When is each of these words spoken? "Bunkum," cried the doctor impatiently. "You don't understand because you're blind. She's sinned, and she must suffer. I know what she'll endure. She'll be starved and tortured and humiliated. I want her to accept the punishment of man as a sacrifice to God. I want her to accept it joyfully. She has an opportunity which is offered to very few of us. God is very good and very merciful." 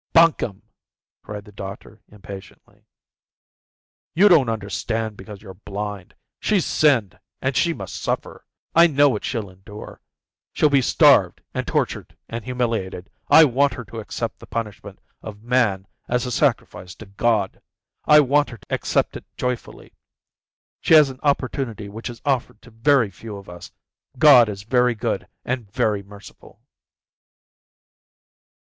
"Bunkum," 0.13 0.63
cried 1.21 1.45
the 1.45 1.51
doctor 1.51 2.01
impatiently. 2.07 2.87
"You 4.15 4.29
don't 4.29 4.49
understand 4.49 5.15
because 5.15 5.43
you're 5.43 5.53
blind. 5.53 6.15
She's 6.39 6.65
sinned, 6.65 7.19
and 7.39 7.55
she 7.55 7.71
must 7.71 8.01
suffer. 8.01 8.43
I 8.73 8.87
know 8.87 9.09
what 9.09 9.23
she'll 9.23 9.47
endure. 9.51 10.01
She'll 10.53 10.71
be 10.71 10.81
starved 10.81 11.41
and 11.53 11.67
tortured 11.67 12.17
and 12.27 12.43
humiliated. 12.43 13.11
I 13.29 13.43
want 13.45 13.75
her 13.75 13.85
to 13.85 13.99
accept 13.99 14.39
the 14.39 14.47
punishment 14.47 14.97
of 15.21 15.43
man 15.43 15.85
as 16.09 16.25
a 16.25 16.31
sacrifice 16.31 16.95
to 16.95 17.05
God. 17.05 17.61
I 18.05 18.21
want 18.21 18.49
her 18.49 18.57
to 18.57 18.73
accept 18.73 19.15
it 19.15 19.25
joyfully. 19.37 19.93
She 20.79 20.95
has 20.95 21.11
an 21.11 21.19
opportunity 21.21 21.89
which 21.89 22.09
is 22.09 22.23
offered 22.25 22.59
to 22.63 22.71
very 22.71 23.11
few 23.11 23.37
of 23.37 23.47
us. 23.47 23.69
God 24.17 24.49
is 24.49 24.63
very 24.63 24.95
good 24.95 25.27
and 25.45 25.69
very 25.71 26.01
merciful." 26.01 26.59